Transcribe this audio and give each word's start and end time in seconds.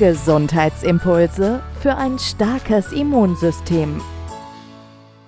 Gesundheitsimpulse 0.00 1.62
für 1.82 1.94
ein 1.94 2.18
starkes 2.18 2.90
Immunsystem. 2.90 4.00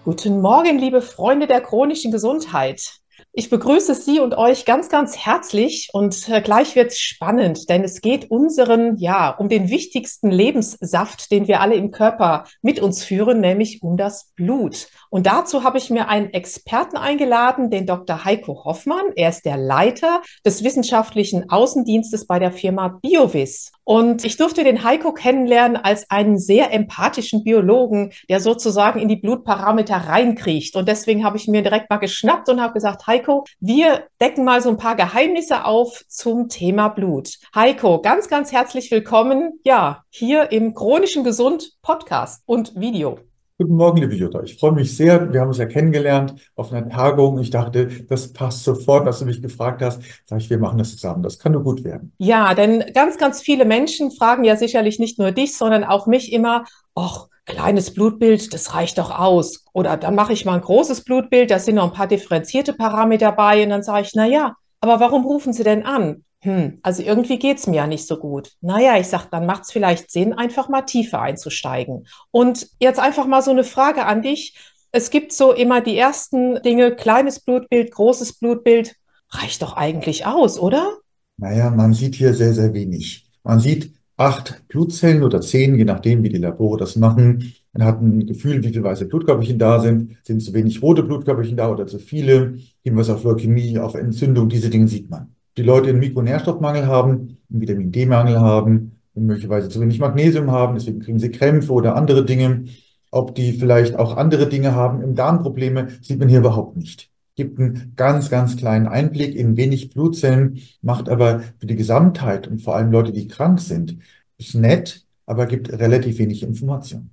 Guten 0.03 0.41
Morgen, 0.41 0.79
liebe 0.79 1.03
Freunde 1.03 1.47
der 1.47 1.61
chronischen 1.61 2.11
Gesundheit. 2.11 3.03
Ich 3.35 3.51
begrüße 3.51 3.95
Sie 3.95 4.21
und 4.21 4.35
euch 4.37 4.65
ganz, 4.65 4.89
ganz 4.89 5.17
herzlich 5.17 5.89
und 5.93 6.29
äh, 6.29 6.41
gleich 6.41 6.75
wird's 6.75 6.99
spannend, 6.99 7.69
denn 7.69 7.85
es 7.85 8.01
geht 8.01 8.31
unseren, 8.31 8.97
ja, 8.97 9.31
um 9.31 9.49
den 9.49 9.71
wichtigsten 9.71 10.31
Lebenssaft, 10.31 11.31
den 11.31 11.49
wir 11.49 11.61
alle 11.61 11.75
im 11.75 11.91
Körper 11.91 12.45
mit 12.61 12.81
uns 12.81 13.05
führen, 13.05 13.41
nämlich 13.41 13.83
um 13.83 13.97
das 13.97 14.33
Blut. 14.37 14.89
Und 15.11 15.27
dazu 15.27 15.65
habe 15.65 15.79
ich 15.79 15.91
mir 15.91 16.09
einen 16.09 16.31
Experten 16.33 16.97
eingeladen, 16.97 17.71
den 17.71 17.87
Dr. 17.87 18.25
Heiko 18.25 18.65
Hoffmann. 18.65 19.13
Er 19.17 19.31
ist 19.31 19.45
der 19.45 19.57
Leiter 19.57 20.23
des 20.45 20.65
wissenschaftlichen 20.65 21.49
Außendienstes 21.51 22.27
bei 22.27 22.39
der 22.39 22.53
Firma 22.53 22.99
BioVis. 23.03 23.73
Und 23.85 24.25
ich 24.25 24.37
durfte 24.37 24.65
den 24.65 24.85
Heiko 24.85 25.13
kennenlernen 25.13 25.77
als 25.77 26.09
einen 26.11 26.39
sehr 26.39 26.73
empathischen 26.73 27.43
Biologen, 27.43 28.13
der 28.29 28.41
sozusagen 28.41 29.01
in 29.01 29.09
die 29.09 29.17
Blutparameter 29.17 29.97
reinkriecht. 29.97 30.77
Und 30.77 30.89
deswegen 30.89 31.25
habe 31.25 31.37
ich 31.37 31.49
mir 31.49 31.63
direkt 31.63 31.91
mal 31.91 31.97
geschnappt 31.97 32.49
und 32.49 32.61
habe 32.61 32.75
gesagt, 32.75 33.07
Heiko, 33.07 33.45
wir 33.61 34.05
decken 34.21 34.45
mal 34.45 34.63
so 34.63 34.71
ein 34.71 34.77
paar 34.77 34.97
Geheimnisse 34.97 35.65
auf 35.65 36.05
zum 36.09 36.49
Thema 36.49 36.89
Blut. 36.89 37.39
Heiko, 37.55 38.01
ganz, 38.01 38.29
ganz 38.29 38.53
herzlich 38.53 38.91
willkommen, 38.91 39.61
ja, 39.65 40.05
hier 40.11 40.53
im 40.53 40.75
chronischen 40.75 41.25
Gesund 41.25 41.73
Podcast 41.83 42.43
und 42.47 42.79
Video. 42.79 43.32
Guten 43.59 43.77
Morgen, 43.77 43.99
liebe 43.99 44.15
Jutta. 44.15 44.43
Ich 44.43 44.59
freue 44.59 44.73
mich 44.73 44.97
sehr. 44.97 45.31
Wir 45.33 45.41
haben 45.41 45.49
uns 45.49 45.59
ja 45.59 45.67
kennengelernt 45.67 46.35
auf 46.57 46.73
einer 46.73 46.89
Tagung. 46.89 47.39
Ich 47.39 47.51
dachte, 47.51 47.87
das 48.09 48.33
passt 48.33 48.65
sofort, 48.65 49.07
dass 49.07 49.19
du 49.19 49.27
mich 49.27 49.43
gefragt 49.43 49.83
hast. 49.83 50.03
Sag 50.25 50.41
ich, 50.41 50.49
wir 50.49 50.59
machen 50.59 50.79
das 50.79 50.93
zusammen. 50.93 51.23
Das 51.23 51.39
kann 51.39 51.53
nur 51.53 51.63
gut 51.63 51.85
werden. 51.85 52.13
Ja, 52.19 52.55
denn 52.55 52.83
ganz, 52.95 53.19
ganz 53.19 53.43
viele 53.43 53.67
Menschen 53.67 54.11
fragen 54.11 54.45
ja 54.45 54.57
sicherlich 54.57 54.99
nicht 54.99 55.19
nur 55.19 55.33
dich, 55.33 55.57
sondern 55.57 55.85
auch 55.85 56.07
mich 56.07 56.33
immer, 56.33 56.65
ach, 56.95 57.29
kleines 57.45 57.93
Blutbild, 57.93 58.55
das 58.55 58.75
reicht 58.75 58.97
doch 58.97 59.17
aus. 59.17 59.65
Oder 59.75 59.99
dann 59.99 60.15
mache 60.15 60.33
ich 60.33 60.47
mal 60.47 60.55
ein 60.55 60.63
großes 60.63 61.05
Blutbild, 61.05 61.51
da 61.51 61.59
sind 61.59 61.75
noch 61.75 61.85
ein 61.85 61.93
paar 61.93 62.09
differenzierte 62.09 62.73
Parameter 62.73 63.33
bei. 63.33 63.63
Und 63.63 63.69
dann 63.69 63.83
sage 63.83 64.07
ich, 64.07 64.13
na 64.15 64.27
ja, 64.27 64.57
aber 64.81 64.99
warum 64.99 65.27
rufen 65.27 65.53
Sie 65.53 65.63
denn 65.63 65.85
an? 65.85 66.25
Hm, 66.45 66.81
also 66.83 67.05
irgendwie 67.05 67.39
geht's 67.39 67.69
mir 67.69 67.77
ja 67.77 67.87
nicht 67.87 68.05
so 68.05 68.17
gut. 68.17 68.51
Naja, 68.61 68.99
ich 68.99 69.07
sag, 69.07 69.31
dann 69.31 69.47
macht's 69.47 69.71
vielleicht 69.71 70.11
Sinn, 70.11 70.33
einfach 70.33 70.69
mal 70.69 70.83
tiefer 70.83 71.23
einzusteigen. 71.23 72.09
Und 72.33 72.67
jetzt 72.81 72.99
einfach 72.99 73.29
mal 73.29 73.43
so 73.43 73.53
eine 73.53 73.63
Frage 73.63 74.07
an 74.07 74.23
dich. 74.23 74.57
Es 74.91 75.11
gibt 75.11 75.33
so 75.33 75.53
immer 75.53 75.81
die 75.81 75.97
ersten 75.97 76.61
Dinge, 76.63 76.97
kleines 76.97 77.39
Blutbild, 77.39 77.93
großes 77.93 78.41
Blutbild. 78.41 78.97
Reicht 79.31 79.63
doch 79.63 79.77
eigentlich 79.77 80.27
aus, 80.27 80.59
oder? 80.59 80.99
Naja, 81.37 81.71
man 81.71 81.95
sieht 81.95 82.17
hier 82.17 82.35
sehr, 82.35 82.55
sehr 82.55 82.75
wenig. 82.75 83.31
Man 83.45 83.61
sieht 83.61 83.93
acht 84.17 84.67
Blutzellen 84.67 85.23
oder 85.23 85.41
zehn, 85.41 85.77
je 85.77 85.85
nachdem, 85.85 86.25
wie 86.25 86.29
die 86.29 86.39
Labore 86.39 86.77
das 86.77 86.97
machen. 86.97 87.55
Man 87.73 87.87
hat 87.87 88.03
ein 88.03 88.27
Gefühl, 88.27 88.65
wie 88.65 88.69
viele 88.69 88.83
weiße 88.83 89.07
Blutkörperchen 89.07 89.61
da 89.61 89.79
sind. 89.79 90.17
Sind 90.25 90.43
zu 90.43 90.53
wenig 90.53 90.83
rote 90.83 91.05
Blutkörperchen 91.05 91.57
da 91.57 91.71
oder 91.71 91.87
zu 91.87 92.01
viele? 92.01 92.59
Hinweis 92.83 93.11
auf 93.11 93.23
Leukämie, 93.23 93.79
auf 93.79 93.95
Entzündung, 93.95 94.49
diese 94.49 94.71
Dinge 94.71 94.89
sieht 94.89 95.09
man 95.09 95.37
die 95.57 95.63
Leute 95.63 95.91
einen 95.91 95.99
Mikronährstoffmangel 95.99 96.87
haben, 96.87 97.39
einen 97.51 97.61
Vitamin 97.61 97.93
D-Mangel 97.93 98.41
haben, 98.41 98.99
möglicherweise 99.15 99.69
zu 99.69 99.81
wenig 99.81 99.99
Magnesium 99.99 100.51
haben, 100.51 100.75
deswegen 100.75 101.01
kriegen 101.01 101.19
sie 101.19 101.31
Krämpfe 101.31 101.73
oder 101.73 101.97
andere 101.97 102.25
Dinge. 102.25 102.65
Ob 103.11 103.35
die 103.35 103.53
vielleicht 103.53 103.97
auch 103.97 104.17
andere 104.17 104.49
Dinge 104.49 104.75
haben, 104.75 105.03
im 105.03 105.15
Darmprobleme, 105.15 105.89
sieht 106.01 106.19
man 106.19 106.29
hier 106.29 106.39
überhaupt 106.39 106.77
nicht. 106.77 107.11
Gibt 107.35 107.59
einen 107.59 107.93
ganz, 107.97 108.31
ganz 108.31 108.57
kleinen 108.57 108.87
Einblick 108.87 109.35
in 109.35 109.57
wenig 109.57 109.91
Blutzellen, 109.91 110.61
macht 110.81 111.09
aber 111.09 111.41
für 111.59 111.67
die 111.67 111.77
Gesamtheit 111.77 112.49
und 112.49 112.61
vor 112.61 112.75
allem 112.75 112.91
Leute, 112.91 113.13
die 113.13 113.29
krank 113.29 113.61
sind, 113.61 113.99
ist 114.39 114.55
nett, 114.55 115.05
aber 115.27 115.47
gibt 115.47 115.71
relativ 115.71 116.19
wenig 116.19 116.43
Information. 116.43 117.11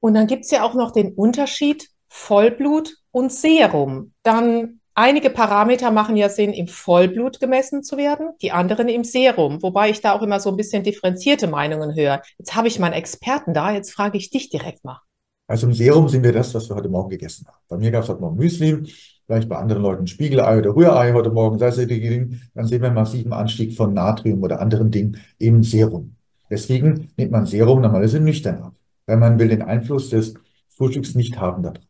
Und 0.00 0.14
dann 0.14 0.26
gibt 0.26 0.44
es 0.44 0.50
ja 0.50 0.64
auch 0.64 0.74
noch 0.74 0.90
den 0.90 1.12
Unterschied 1.12 1.90
Vollblut 2.08 2.96
und 3.10 3.32
Serum. 3.32 4.12
Dann 4.22 4.80
Einige 4.96 5.30
Parameter 5.30 5.90
machen 5.90 6.16
ja 6.16 6.28
Sinn, 6.28 6.52
im 6.52 6.68
Vollblut 6.68 7.40
gemessen 7.40 7.82
zu 7.82 7.96
werden, 7.96 8.28
die 8.40 8.52
anderen 8.52 8.88
im 8.88 9.02
Serum, 9.02 9.60
wobei 9.60 9.90
ich 9.90 10.00
da 10.00 10.12
auch 10.12 10.22
immer 10.22 10.38
so 10.38 10.50
ein 10.50 10.56
bisschen 10.56 10.84
differenzierte 10.84 11.48
Meinungen 11.48 11.96
höre. 11.96 12.22
Jetzt 12.38 12.54
habe 12.54 12.68
ich 12.68 12.78
meinen 12.78 12.92
Experten 12.92 13.54
da, 13.54 13.72
jetzt 13.72 13.92
frage 13.92 14.18
ich 14.18 14.30
dich 14.30 14.50
direkt 14.50 14.84
mal. 14.84 15.00
Also 15.48 15.66
im 15.66 15.74
Serum 15.74 16.08
sind 16.08 16.22
wir 16.22 16.32
das, 16.32 16.54
was 16.54 16.68
wir 16.68 16.76
heute 16.76 16.88
Morgen 16.88 17.10
gegessen 17.10 17.44
haben. 17.48 17.58
Bei 17.68 17.76
mir 17.76 17.90
gab 17.90 18.04
es 18.04 18.08
heute 18.08 18.20
Morgen 18.20 18.36
Müsli, 18.36 18.84
vielleicht 19.26 19.48
bei 19.48 19.56
anderen 19.56 19.82
Leuten 19.82 20.06
Spiegelei 20.06 20.58
oder 20.58 20.76
Rührei 20.76 21.12
heute 21.12 21.30
Morgen, 21.30 21.58
sei 21.58 21.66
es 21.66 21.76
dann 21.76 22.66
sehen 22.66 22.80
wir 22.80 22.86
einen 22.86 22.94
massiven 22.94 23.32
Anstieg 23.32 23.76
von 23.76 23.94
Natrium 23.94 24.44
oder 24.44 24.60
anderen 24.60 24.92
Dingen 24.92 25.20
im 25.38 25.64
Serum. 25.64 26.14
Deswegen 26.48 27.10
nimmt 27.16 27.32
man 27.32 27.46
Serum 27.46 27.80
normalerweise 27.80 28.20
nüchtern 28.20 28.62
ab, 28.62 28.74
weil 29.06 29.16
man 29.16 29.40
will 29.40 29.48
den 29.48 29.62
Einfluss 29.62 30.10
des 30.10 30.34
Frühstücks 30.68 31.16
nicht 31.16 31.40
haben 31.40 31.64
darauf. 31.64 31.82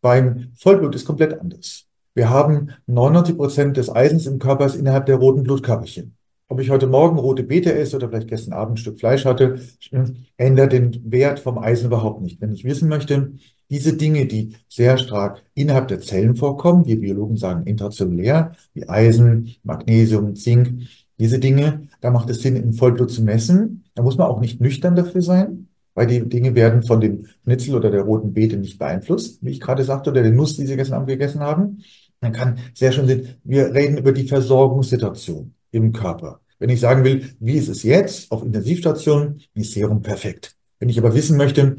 Beim 0.00 0.52
Vollblut 0.54 0.94
ist 0.94 1.06
komplett 1.06 1.40
anders. 1.40 1.86
Wir 2.16 2.30
haben 2.30 2.70
99 2.86 3.36
Prozent 3.36 3.76
des 3.76 3.94
Eisens 3.94 4.26
im 4.26 4.38
Körper 4.38 4.74
innerhalb 4.74 5.04
der 5.04 5.16
roten 5.16 5.42
Blutkörperchen. 5.42 6.16
Ob 6.48 6.58
ich 6.60 6.70
heute 6.70 6.86
Morgen 6.86 7.18
rote 7.18 7.42
Beete 7.42 7.74
esse 7.74 7.96
oder 7.96 8.08
vielleicht 8.08 8.28
gestern 8.28 8.54
Abend 8.54 8.74
ein 8.74 8.76
Stück 8.78 8.98
Fleisch 8.98 9.26
hatte, 9.26 9.60
ändert 10.38 10.72
den 10.72 11.12
Wert 11.12 11.40
vom 11.40 11.58
Eisen 11.58 11.88
überhaupt 11.88 12.22
nicht. 12.22 12.40
Wenn 12.40 12.54
ich 12.54 12.64
wissen 12.64 12.88
möchte, 12.88 13.32
diese 13.68 13.98
Dinge, 13.98 14.24
die 14.24 14.54
sehr 14.66 14.96
stark 14.96 15.42
innerhalb 15.52 15.88
der 15.88 16.00
Zellen 16.00 16.36
vorkommen, 16.36 16.86
wir 16.86 16.98
Biologen 16.98 17.36
sagen 17.36 17.66
intrazellulär, 17.66 18.52
wie 18.72 18.88
Eisen, 18.88 19.54
Magnesium, 19.62 20.36
Zink, 20.36 20.88
diese 21.18 21.38
Dinge, 21.38 21.82
da 22.00 22.10
macht 22.10 22.30
es 22.30 22.40
Sinn, 22.40 22.56
im 22.56 22.72
Vollblut 22.72 23.10
zu 23.10 23.24
messen. 23.24 23.84
Da 23.94 24.02
muss 24.02 24.16
man 24.16 24.28
auch 24.28 24.40
nicht 24.40 24.58
nüchtern 24.58 24.96
dafür 24.96 25.20
sein, 25.20 25.68
weil 25.92 26.06
die 26.06 26.26
Dinge 26.26 26.54
werden 26.54 26.82
von 26.82 27.02
dem 27.02 27.26
Schnitzel 27.44 27.74
oder 27.74 27.90
der 27.90 28.02
roten 28.02 28.32
Beete 28.32 28.56
nicht 28.56 28.78
beeinflusst, 28.78 29.44
wie 29.44 29.50
ich 29.50 29.60
gerade 29.60 29.84
sagte, 29.84 30.10
oder 30.10 30.22
der 30.22 30.32
Nuss, 30.32 30.56
die 30.56 30.64
Sie 30.64 30.76
gestern 30.76 30.94
Abend 30.94 31.08
gegessen 31.08 31.40
haben. 31.40 31.82
Man 32.20 32.32
kann 32.32 32.58
sehr 32.74 32.92
schön 32.92 33.06
sehen, 33.06 33.36
wir 33.44 33.74
reden 33.74 33.98
über 33.98 34.12
die 34.12 34.26
Versorgungssituation 34.26 35.54
im 35.70 35.92
Körper. 35.92 36.40
Wenn 36.58 36.70
ich 36.70 36.80
sagen 36.80 37.04
will, 37.04 37.36
wie 37.38 37.54
ist 37.54 37.68
es 37.68 37.82
jetzt 37.82 38.30
auf 38.32 38.42
Intensivstationen, 38.42 39.42
ist 39.54 39.72
Serum 39.72 40.02
perfekt. 40.02 40.56
Wenn 40.78 40.88
ich 40.88 40.98
aber 40.98 41.14
wissen 41.14 41.36
möchte, 41.36 41.76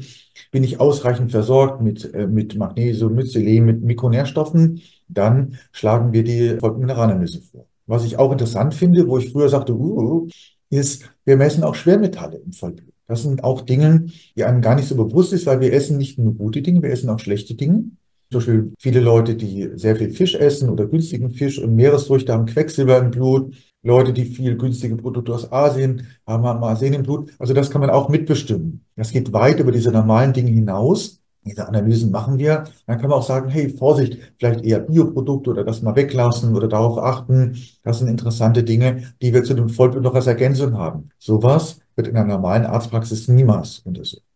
bin 0.50 0.64
ich 0.64 0.80
ausreichend 0.80 1.30
versorgt 1.30 1.82
mit, 1.82 2.12
äh, 2.14 2.26
mit 2.26 2.56
Magnesium, 2.56 3.14
mit 3.14 3.30
Selen, 3.30 3.64
mit 3.64 3.82
Mikronährstoffen, 3.82 4.80
dann 5.08 5.58
schlagen 5.72 6.12
wir 6.12 6.24
die 6.24 6.58
Mineralanalyse 6.60 7.42
vor. 7.42 7.66
Was 7.86 8.04
ich 8.04 8.18
auch 8.18 8.32
interessant 8.32 8.74
finde, 8.74 9.08
wo 9.08 9.18
ich 9.18 9.32
früher 9.32 9.48
sagte, 9.48 9.74
uh, 9.74 10.28
ist, 10.68 11.10
wir 11.24 11.36
messen 11.36 11.64
auch 11.64 11.74
Schwermetalle 11.74 12.38
im 12.38 12.52
Vollblut. 12.52 12.92
Das 13.06 13.22
sind 13.22 13.42
auch 13.42 13.62
Dinge, 13.62 14.06
die 14.36 14.44
einem 14.44 14.60
gar 14.60 14.74
nicht 14.74 14.88
so 14.88 14.94
bewusst 14.94 15.32
ist, 15.32 15.46
weil 15.46 15.60
wir 15.60 15.72
essen 15.72 15.96
nicht 15.96 16.18
nur 16.18 16.34
gute 16.34 16.60
Dinge, 16.60 16.82
wir 16.82 16.90
essen 16.90 17.08
auch 17.08 17.18
schlechte 17.18 17.54
Dinge. 17.54 17.84
Zum 18.30 18.40
Beispiel 18.40 18.72
viele 18.78 19.00
Leute, 19.00 19.34
die 19.36 19.70
sehr 19.76 19.96
viel 19.96 20.10
Fisch 20.10 20.34
essen 20.34 20.68
oder 20.68 20.86
günstigen 20.86 21.30
Fisch 21.30 21.58
und 21.58 21.74
Meeresfrüchte 21.74 22.32
haben 22.32 22.44
Quecksilber 22.44 22.98
im 22.98 23.10
Blut. 23.10 23.54
Leute, 23.82 24.12
die 24.12 24.26
viel 24.26 24.56
günstige 24.58 24.96
Produkte 24.96 25.32
aus 25.32 25.50
Asien 25.50 26.06
haben, 26.26 26.44
haben 26.44 26.62
Arsen 26.62 26.92
im 26.92 27.04
Blut. 27.04 27.30
Also 27.38 27.54
das 27.54 27.70
kann 27.70 27.80
man 27.80 27.90
auch 27.90 28.10
mitbestimmen. 28.10 28.84
Das 28.96 29.12
geht 29.12 29.32
weit 29.32 29.60
über 29.60 29.72
diese 29.72 29.90
normalen 29.92 30.34
Dinge 30.34 30.50
hinaus. 30.50 31.22
Diese 31.42 31.66
Analysen 31.66 32.10
machen 32.10 32.38
wir. 32.38 32.64
Dann 32.86 32.98
kann 32.98 33.08
man 33.08 33.20
auch 33.20 33.26
sagen, 33.26 33.48
hey, 33.48 33.70
Vorsicht, 33.70 34.18
vielleicht 34.38 34.62
eher 34.62 34.80
Bioprodukte 34.80 35.50
oder 35.50 35.64
das 35.64 35.80
mal 35.80 35.96
weglassen 35.96 36.54
oder 36.54 36.68
darauf 36.68 36.98
achten. 36.98 37.56
Das 37.82 38.00
sind 38.00 38.08
interessante 38.08 38.62
Dinge, 38.62 39.04
die 39.22 39.32
wir 39.32 39.42
zu 39.44 39.54
dem 39.54 39.70
Vollblut 39.70 40.02
noch 40.02 40.14
als 40.14 40.26
Ergänzung 40.26 40.76
haben. 40.76 41.08
Sowas 41.18 41.78
wird 41.96 42.08
in 42.08 42.16
einer 42.16 42.34
normalen 42.34 42.66
Arztpraxis 42.66 43.28
niemals 43.28 43.78
untersucht. 43.78 44.27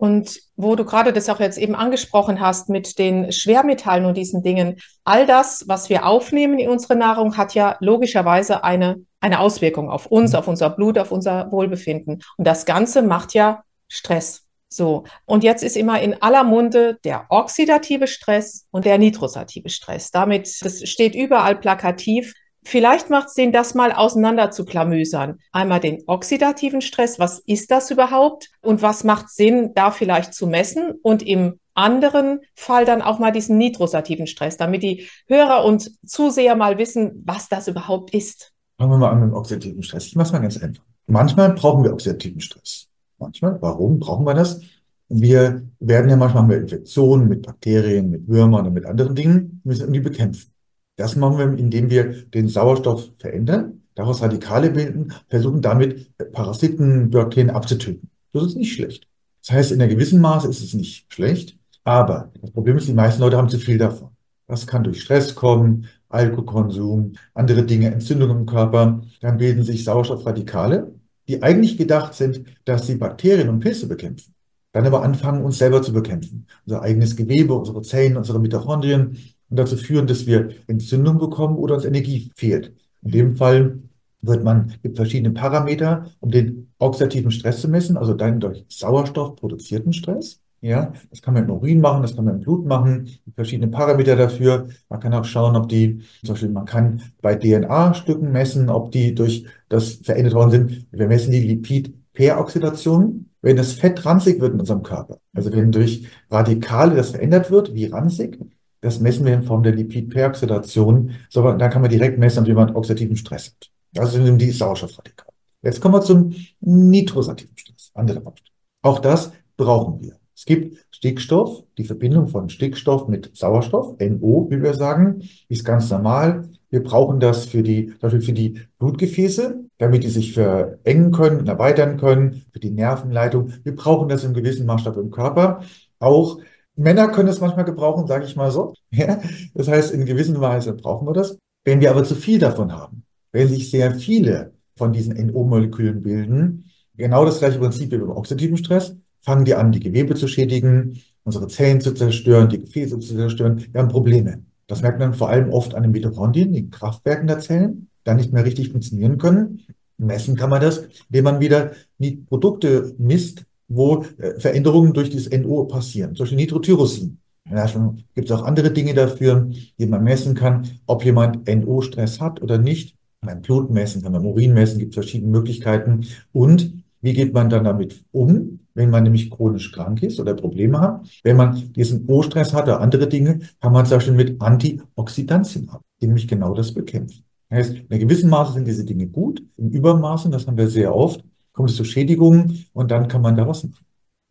Und 0.00 0.40
wo 0.56 0.76
du 0.76 0.86
gerade 0.86 1.12
das 1.12 1.28
auch 1.28 1.40
jetzt 1.40 1.58
eben 1.58 1.74
angesprochen 1.74 2.40
hast 2.40 2.70
mit 2.70 2.98
den 2.98 3.32
Schwermetallen 3.32 4.06
und 4.06 4.16
diesen 4.16 4.42
Dingen, 4.42 4.80
all 5.04 5.26
das, 5.26 5.64
was 5.68 5.90
wir 5.90 6.06
aufnehmen 6.06 6.58
in 6.58 6.70
unsere 6.70 6.96
Nahrung, 6.96 7.36
hat 7.36 7.52
ja 7.52 7.76
logischerweise 7.80 8.64
eine, 8.64 9.04
eine 9.20 9.40
Auswirkung 9.40 9.90
auf 9.90 10.06
uns, 10.06 10.34
auf 10.34 10.48
unser 10.48 10.70
Blut, 10.70 10.96
auf 10.96 11.12
unser 11.12 11.52
Wohlbefinden. 11.52 12.22
Und 12.38 12.46
das 12.46 12.64
Ganze 12.64 13.02
macht 13.02 13.34
ja 13.34 13.62
Stress. 13.88 14.46
So. 14.70 15.04
Und 15.26 15.44
jetzt 15.44 15.62
ist 15.62 15.76
immer 15.76 16.00
in 16.00 16.22
aller 16.22 16.44
Munde 16.44 16.98
der 17.04 17.26
oxidative 17.28 18.06
Stress 18.06 18.66
und 18.70 18.86
der 18.86 18.96
nitrosative 18.96 19.68
Stress. 19.68 20.10
Damit, 20.10 20.64
das 20.64 20.88
steht 20.88 21.14
überall 21.14 21.56
plakativ. 21.56 22.32
Vielleicht 22.62 23.08
macht 23.10 23.28
es 23.28 23.34
Sinn, 23.34 23.52
das 23.52 23.74
mal 23.74 23.92
auseinander 23.92 24.50
zu 24.50 24.64
klamüsern. 24.64 25.38
Einmal 25.52 25.80
den 25.80 26.02
oxidativen 26.06 26.82
Stress, 26.82 27.18
was 27.18 27.40
ist 27.40 27.70
das 27.70 27.90
überhaupt? 27.90 28.50
Und 28.60 28.82
was 28.82 29.02
macht 29.04 29.30
Sinn, 29.30 29.72
da 29.74 29.90
vielleicht 29.90 30.34
zu 30.34 30.46
messen? 30.46 30.92
Und 31.02 31.22
im 31.22 31.58
anderen 31.74 32.40
Fall 32.54 32.84
dann 32.84 33.00
auch 33.02 33.18
mal 33.18 33.32
diesen 33.32 33.56
nitrosativen 33.56 34.26
Stress, 34.26 34.56
damit 34.56 34.82
die 34.82 35.08
Hörer 35.26 35.64
und 35.64 35.90
Zuseher 36.06 36.54
mal 36.54 36.78
wissen, 36.78 37.22
was 37.24 37.48
das 37.48 37.68
überhaupt 37.68 38.12
ist. 38.12 38.52
Fangen 38.78 38.92
wir 38.92 38.98
mal 38.98 39.10
an 39.10 39.20
mit 39.20 39.30
dem 39.30 39.34
oxidativen 39.34 39.82
Stress. 39.82 40.06
Ich 40.06 40.16
mache 40.16 40.26
es 40.26 40.32
mal 40.32 40.40
ganz 40.40 40.56
einfach. 40.62 40.84
Manchmal 41.06 41.54
brauchen 41.54 41.82
wir 41.84 41.92
oxidativen 41.92 42.40
Stress. 42.40 42.88
Manchmal. 43.18 43.60
Warum 43.60 43.98
brauchen 43.98 44.26
wir 44.26 44.34
das? 44.34 44.60
Wir 45.08 45.62
werden 45.80 46.08
ja 46.08 46.16
manchmal 46.16 46.44
mit 46.44 46.60
Infektionen, 46.60 47.28
mit 47.28 47.42
Bakterien, 47.42 48.10
mit 48.10 48.28
Würmern 48.28 48.66
und 48.66 48.74
mit 48.74 48.86
anderen 48.86 49.14
Dingen, 49.14 49.60
müssen 49.64 49.92
die 49.92 50.00
bekämpfen. 50.00 50.52
Das 51.00 51.16
machen 51.16 51.38
wir, 51.38 51.58
indem 51.58 51.88
wir 51.88 52.12
den 52.26 52.48
Sauerstoff 52.48 53.08
verändern, 53.16 53.80
daraus 53.94 54.20
Radikale 54.20 54.70
bilden, 54.70 55.14
versuchen 55.28 55.62
damit 55.62 56.14
Parasiten, 56.32 57.08
Bakterien 57.08 57.48
abzutöten. 57.48 58.10
Das 58.34 58.44
ist 58.44 58.56
nicht 58.58 58.74
schlecht. 58.74 59.08
Das 59.40 59.56
heißt, 59.56 59.72
in 59.72 59.80
einem 59.80 59.92
gewissen 59.92 60.20
Maße 60.20 60.46
ist 60.46 60.62
es 60.62 60.74
nicht 60.74 61.10
schlecht, 61.10 61.56
aber 61.84 62.30
das 62.42 62.50
Problem 62.50 62.76
ist, 62.76 62.86
die 62.86 62.92
meisten 62.92 63.22
Leute 63.22 63.38
haben 63.38 63.48
zu 63.48 63.58
viel 63.58 63.78
davon. 63.78 64.10
Das 64.46 64.66
kann 64.66 64.84
durch 64.84 65.00
Stress 65.00 65.34
kommen, 65.34 65.86
Alkoholkonsum, 66.10 67.14
andere 67.32 67.64
Dinge, 67.64 67.90
Entzündungen 67.90 68.40
im 68.40 68.46
Körper. 68.46 69.00
Dann 69.22 69.38
bilden 69.38 69.62
sich 69.62 69.84
Sauerstoffradikale, 69.84 70.92
die 71.28 71.42
eigentlich 71.42 71.78
gedacht 71.78 72.12
sind, 72.12 72.44
dass 72.66 72.86
sie 72.86 72.96
Bakterien 72.96 73.48
und 73.48 73.60
Pilze 73.60 73.88
bekämpfen. 73.88 74.34
Dann 74.72 74.86
aber 74.86 75.02
anfangen, 75.02 75.44
uns 75.46 75.56
selber 75.56 75.80
zu 75.80 75.94
bekämpfen. 75.94 76.46
Unser 76.66 76.82
eigenes 76.82 77.16
Gewebe, 77.16 77.54
unsere 77.54 77.80
Zellen, 77.80 78.18
unsere 78.18 78.38
Mitochondrien, 78.38 79.16
dazu 79.56 79.76
führen, 79.76 80.06
dass 80.06 80.26
wir 80.26 80.50
Entzündung 80.66 81.18
bekommen 81.18 81.56
oder 81.56 81.74
uns 81.74 81.84
Energie 81.84 82.30
fehlt. 82.36 82.72
In 83.02 83.10
dem 83.10 83.36
Fall 83.36 83.78
wird 84.22 84.44
man, 84.44 84.74
gibt 84.82 84.96
verschiedene 84.96 85.32
Parameter, 85.32 86.06
um 86.20 86.30
den 86.30 86.68
oxidativen 86.78 87.30
Stress 87.30 87.60
zu 87.60 87.68
messen, 87.68 87.96
also 87.96 88.14
dann 88.14 88.40
durch 88.40 88.64
Sauerstoff 88.68 89.36
produzierten 89.36 89.92
Stress. 89.92 90.40
Ja, 90.62 90.92
das 91.08 91.22
kann 91.22 91.32
man 91.32 91.44
im 91.44 91.50
Urin 91.50 91.80
machen, 91.80 92.02
das 92.02 92.14
kann 92.14 92.26
man 92.26 92.34
im 92.34 92.40
Blut 92.40 92.66
machen, 92.66 93.08
verschiedene 93.34 93.68
Parameter 93.68 94.14
dafür. 94.14 94.68
Man 94.90 95.00
kann 95.00 95.14
auch 95.14 95.24
schauen, 95.24 95.56
ob 95.56 95.70
die, 95.70 96.02
zum 96.22 96.34
Beispiel, 96.34 96.50
man 96.50 96.66
kann 96.66 97.00
bei 97.22 97.34
DNA-Stücken 97.34 98.30
messen, 98.30 98.68
ob 98.68 98.90
die 98.92 99.14
durch 99.14 99.46
das 99.70 99.94
verändert 100.02 100.34
worden 100.34 100.50
sind. 100.50 100.86
Wir 100.90 101.06
messen 101.06 101.32
die 101.32 101.40
Lipid-Peroxidation, 101.40 103.30
wenn 103.40 103.56
das 103.56 103.72
Fett 103.72 104.04
ranzig 104.04 104.38
wird 104.40 104.52
in 104.52 104.60
unserem 104.60 104.82
Körper. 104.82 105.18
Also 105.32 105.50
wenn 105.50 105.72
durch 105.72 106.06
Radikale 106.30 106.94
das 106.94 107.12
verändert 107.12 107.50
wird, 107.50 107.74
wie 107.74 107.86
ranzig, 107.86 108.38
das 108.80 109.00
messen 109.00 109.26
wir 109.26 109.34
in 109.34 109.42
Form 109.42 109.62
der 109.62 109.74
Lipidperoxidation. 109.74 111.12
So, 111.28 111.42
da 111.42 111.68
kann 111.68 111.82
man 111.82 111.90
direkt 111.90 112.18
messen, 112.18 112.40
ob 112.40 112.46
jemand 112.46 112.74
oxidativen 112.74 113.16
Stress 113.16 113.46
hat. 113.46 113.70
Das 113.92 114.12
sind 114.12 114.38
die 114.38 114.50
Sauerstoffradikale. 114.50 115.30
Jetzt 115.62 115.80
kommen 115.80 115.94
wir 115.94 116.00
zum 116.00 116.34
nitrosativen 116.60 117.56
Stress, 117.56 117.90
andere 117.94 118.20
Baustelle. 118.20 118.50
Auch 118.82 118.98
das 118.98 119.32
brauchen 119.56 120.00
wir. 120.00 120.16
Es 120.34 120.46
gibt 120.46 120.78
Stickstoff, 120.90 121.64
die 121.76 121.84
Verbindung 121.84 122.28
von 122.28 122.48
Stickstoff 122.48 123.08
mit 123.08 123.30
Sauerstoff, 123.36 123.96
NO, 124.00 124.46
wie 124.48 124.62
wir 124.62 124.72
sagen, 124.72 125.22
ist 125.48 125.64
ganz 125.64 125.90
normal. 125.90 126.48
Wir 126.70 126.82
brauchen 126.82 127.20
das 127.20 127.44
für 127.44 127.62
die, 127.62 127.88
zum 127.88 127.98
Beispiel 127.98 128.20
für 128.22 128.32
die 128.32 128.60
Blutgefäße, 128.78 129.64
damit 129.76 130.04
die 130.04 130.08
sich 130.08 130.32
verengen 130.32 131.12
können, 131.12 131.46
erweitern 131.46 131.98
können, 131.98 132.46
für 132.52 132.60
die 132.60 132.70
Nervenleitung. 132.70 133.52
Wir 133.64 133.74
brauchen 133.74 134.08
das 134.08 134.24
im 134.24 134.32
gewissen 134.32 134.64
Maßstab 134.64 134.96
im 134.96 135.10
Körper. 135.10 135.62
Auch 135.98 136.38
Männer 136.80 137.08
können 137.08 137.28
es 137.28 137.40
manchmal 137.40 137.66
gebrauchen, 137.66 138.06
sage 138.06 138.24
ich 138.24 138.36
mal 138.36 138.50
so. 138.50 138.74
Ja? 138.90 139.20
Das 139.54 139.68
heißt, 139.68 139.92
in 139.92 140.06
gewisser 140.06 140.40
Weise 140.40 140.72
brauchen 140.72 141.06
wir 141.06 141.12
das. 141.12 141.36
Wenn 141.64 141.80
wir 141.80 141.90
aber 141.90 142.04
zu 142.04 142.14
viel 142.14 142.38
davon 142.38 142.72
haben, 142.72 143.04
wenn 143.32 143.48
sich 143.48 143.70
sehr 143.70 143.94
viele 143.94 144.54
von 144.76 144.92
diesen 144.92 145.14
NO-Molekülen 145.26 146.02
bilden, 146.02 146.70
genau 146.96 147.24
das 147.26 147.38
gleiche 147.38 147.58
Prinzip 147.58 147.92
wie 147.92 147.98
beim 147.98 148.10
oxidativen 148.10 148.56
Stress, 148.56 148.96
fangen 149.20 149.44
die 149.44 149.54
an, 149.54 149.72
die 149.72 149.80
Gewebe 149.80 150.14
zu 150.14 150.26
schädigen, 150.26 151.02
unsere 151.22 151.48
Zellen 151.48 151.82
zu 151.82 151.92
zerstören, 151.92 152.48
die 152.48 152.60
Gefäße 152.60 152.98
zu 152.98 153.14
zerstören. 153.14 153.62
Wir 153.70 153.80
haben 153.80 153.88
Probleme. 153.88 154.42
Das 154.66 154.80
merkt 154.80 154.98
man 154.98 155.12
vor 155.12 155.28
allem 155.28 155.50
oft 155.50 155.74
an 155.74 155.82
den 155.82 155.92
Mitochondrien, 155.92 156.52
den 156.52 156.70
Kraftwerken 156.70 157.26
der 157.26 157.40
Zellen, 157.40 157.88
da 158.04 158.14
nicht 158.14 158.32
mehr 158.32 158.46
richtig 158.46 158.70
funktionieren 158.70 159.18
können. 159.18 159.66
Messen 159.98 160.34
kann 160.34 160.48
man 160.48 160.62
das, 160.62 160.88
indem 161.10 161.24
man 161.24 161.40
wieder 161.40 161.72
die 161.98 162.16
Produkte 162.16 162.94
misst, 162.96 163.44
wo 163.70 164.04
äh, 164.18 164.38
Veränderungen 164.38 164.92
durch 164.92 165.10
das 165.10 165.30
NO 165.30 165.64
passieren, 165.64 166.14
zum 166.14 166.24
Beispiel 166.24 166.36
Nitrotyrosin. 166.36 167.18
Ja, 167.50 167.66
schon 167.66 168.04
gibt 168.14 168.30
es 168.30 168.36
auch 168.36 168.44
andere 168.44 168.70
Dinge 168.70 168.94
dafür, 168.94 169.50
die 169.78 169.86
man 169.86 170.04
messen 170.04 170.34
kann, 170.34 170.68
ob 170.86 171.04
jemand 171.04 171.48
NO-Stress 171.48 172.20
hat 172.20 172.42
oder 172.42 172.58
nicht. 172.58 172.96
Beim 173.22 173.42
Blut 173.42 173.70
messen, 173.70 174.02
kann 174.02 174.12
man 174.12 174.24
Urin 174.24 174.54
messen, 174.54 174.78
gibt 174.78 174.92
es 174.92 174.94
verschiedene 174.94 175.30
Möglichkeiten. 175.30 176.06
Und 176.32 176.84
wie 177.02 177.12
geht 177.12 177.32
man 177.32 177.50
dann 177.50 177.64
damit 177.64 178.04
um, 178.12 178.60
wenn 178.74 178.90
man 178.90 179.02
nämlich 179.04 179.30
chronisch 179.30 179.72
krank 179.72 180.02
ist 180.02 180.20
oder 180.20 180.34
Probleme 180.34 180.80
hat? 180.80 181.06
Wenn 181.22 181.36
man 181.36 181.72
diesen 181.72 182.06
O-Stress 182.06 182.52
hat 182.52 182.64
oder 182.64 182.80
andere 182.80 183.08
Dinge, 183.08 183.40
kann 183.60 183.72
man 183.72 183.86
zum 183.86 183.96
Beispiel 183.96 184.14
mit 184.14 184.40
Antioxidantien 184.40 185.72
haben, 185.72 185.82
die 186.00 186.06
nämlich 186.06 186.28
genau 186.28 186.54
das 186.54 186.72
bekämpfen. 186.72 187.24
Das 187.48 187.58
heißt, 187.58 187.74
in 187.74 187.90
einem 187.90 188.00
gewissen 188.00 188.30
Maße 188.30 188.54
sind 188.54 188.66
diese 188.66 188.84
Dinge 188.84 189.06
gut, 189.06 189.42
im 189.56 189.70
Übermaßen, 189.70 190.30
das 190.30 190.46
haben 190.46 190.56
wir 190.56 190.68
sehr 190.68 190.94
oft, 190.94 191.24
kommt 191.52 191.70
es 191.70 191.76
zu 191.76 191.84
Schädigungen 191.84 192.66
und 192.72 192.90
dann 192.90 193.08
kann 193.08 193.22
man 193.22 193.36
da 193.36 193.46
was 193.46 193.64
machen. 193.64 193.84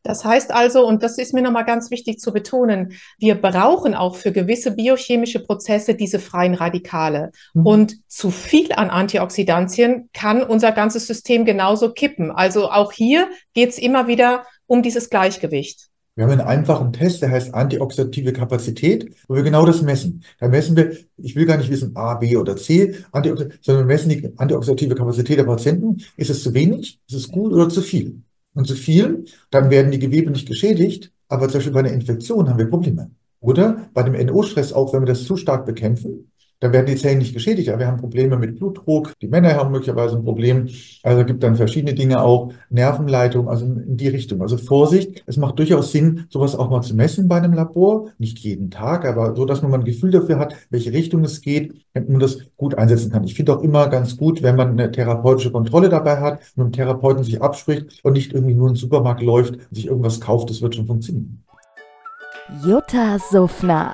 Das 0.04 0.24
heißt 0.24 0.51
also, 0.51 0.88
und 0.88 1.04
das 1.04 1.18
ist 1.18 1.33
mir 1.33 1.42
nochmal 1.42 1.66
ganz 1.66 1.92
wichtig 1.92 2.19
zu 2.19 2.31
betonen, 2.31 2.94
wir 3.18 3.36
brauchen 3.36 3.94
auch 3.94 4.16
für 4.16 4.31
gewisse 4.31 4.71
biochemische 4.71 5.39
Prozesse 5.39 5.94
diese 5.94 6.19
freien 6.19 6.54
Radikale. 6.54 7.31
Mhm. 7.54 7.66
Und 7.66 7.95
zu 8.07 8.31
viel 8.31 8.71
an 8.71 8.89
Antioxidantien 8.89 10.10
kann 10.13 10.42
unser 10.42 10.71
ganzes 10.71 11.06
System 11.06 11.44
genauso 11.44 11.92
kippen. 11.92 12.31
Also 12.31 12.71
auch 12.71 12.94
hier 12.94 13.30
geht 13.54 13.69
es 13.69 13.77
immer 13.77 14.07
wieder 14.07 14.45
um 14.68 14.81
dieses 14.81 15.10
Gleichgewicht. 15.10 15.88
Wir 16.19 16.25
haben 16.25 16.31
einen 16.31 16.42
einfachen 16.42 16.92
Test, 16.92 17.21
der 17.21 17.31
heißt 17.31 17.54
antioxidative 17.54 18.33
Kapazität, 18.33 19.09
wo 19.30 19.35
wir 19.35 19.44
genau 19.44 19.66
das 19.66 19.81
messen. 19.81 20.21
Da 20.38 20.49
messen 20.49 20.76
wir, 20.76 20.92
ich 21.16 21.33
will 21.38 21.45
gar 21.45 21.56
nicht 21.56 21.71
wissen 21.71 21.95
A, 21.95 22.16
B 22.16 22.35
oder 22.35 22.57
C, 22.57 22.94
sondern 23.14 23.56
wir 23.64 23.85
messen 23.85 24.09
die 24.09 24.30
antioxidative 24.35 24.95
Kapazität 24.95 25.40
der 25.40 25.45
Patienten. 25.45 26.04
Ist 26.18 26.30
es 26.30 26.44
zu 26.44 26.54
wenig, 26.54 26.99
ist 27.07 27.16
es 27.16 27.30
gut 27.30 27.54
oder 27.54 27.69
zu 27.69 27.81
viel? 27.81 28.21
Und 28.54 28.68
zu 28.68 28.76
viel, 28.76 29.23
dann 29.49 29.69
werden 29.69 29.92
die 29.92 29.99
Gewebe 29.99 30.30
nicht 30.30 30.45
geschädigt, 30.45 31.14
aber 31.30 31.47
zum 31.47 31.59
Beispiel 31.59 31.71
bei 31.71 31.80
einer 31.80 31.94
Infektion 31.94 32.49
haben 32.49 32.57
wir 32.57 32.69
Probleme. 32.69 33.11
Oder 33.40 33.90
bei 33.94 34.04
dem 34.04 34.26
NO-Stress 34.26 34.73
auch, 34.73 34.92
wenn 34.92 35.04
wir 35.04 35.07
das 35.07 35.23
zu 35.23 35.38
stark 35.38 35.66
bekämpfen, 35.66 36.33
dann 36.59 36.73
werden 36.73 36.87
die 36.87 36.95
Zellen 36.95 37.19
nicht 37.19 37.33
geschädigt, 37.33 37.69
aber 37.69 37.80
wir 37.80 37.87
haben 37.87 37.97
Probleme 37.97 38.37
mit 38.37 38.57
Blutdruck. 38.57 39.13
Die 39.21 39.28
Männer 39.28 39.56
haben 39.56 39.71
möglicherweise 39.71 40.18
ein 40.18 40.23
Problem. 40.23 40.68
Also 41.04 41.23
gibt 41.23 41.42
dann 41.42 41.56
verschiedene 41.56 41.94
Dinge 41.94 42.21
auch, 42.21 42.51
Nervenleitung, 42.69 43.47
also 43.47 43.66
in 43.66 43.95
die 43.95 44.09
Richtung. 44.09 44.42
Also 44.42 44.57
Vorsicht, 44.57 45.23
es 45.25 45.37
macht 45.37 45.57
durchaus 45.57 45.92
Sinn, 45.92 46.25
sowas 46.30 46.56
auch 46.57 46.69
mal 46.69 46.81
zu 46.81 46.95
messen 46.95 47.30
bei 47.30 47.37
einem 47.37 47.54
Labor. 47.54 48.09
Nicht 48.18 48.39
jeden 48.39 48.71
Tag, 48.71 49.06
aber 49.06 49.35
so, 49.35 49.45
dass 49.45 49.61
man 49.61 49.71
mal 49.71 49.80
ein 49.80 49.85
Gefühl 49.85 50.11
dafür 50.11 50.37
hat, 50.37 50.54
welche 50.69 50.92
Richtung 50.92 51.23
es 51.23 51.39
geht, 51.39 51.73
damit 51.94 52.09
man 52.09 52.19
das 52.19 52.39
gut 52.57 52.78
einsetzen 52.78 53.09
kann. 53.09 53.23
Ich 53.23 53.35
finde 53.35 53.56
auch 53.56 53.63
immer 53.63 53.87
ganz 53.87 54.18
gut, 54.18 54.44
wenn 54.44 54.57
man 54.57 54.71
eine 54.71 54.92
therapeutische 54.92 55.51
Kontrolle 55.51 55.87
dabei 55.87 56.19
hat 56.19 56.39
mit 56.56 56.66
dem 56.66 56.71
Therapeuten 56.73 57.23
sich 57.23 57.42
abspricht 57.42 58.04
und 58.04 58.13
nicht 58.13 58.33
irgendwie 58.33 58.54
nur 58.56 58.68
in 58.68 58.73
den 58.73 58.80
Supermarkt 58.80 59.21
läuft 59.21 59.54
und 59.54 59.75
sich 59.75 59.87
irgendwas 59.87 60.19
kauft, 60.19 60.49
das 60.49 60.61
wird 60.61 60.75
schon 60.75 60.87
funktionieren. 60.87 61.44
Jutta 62.66 63.18
Suffner 63.19 63.94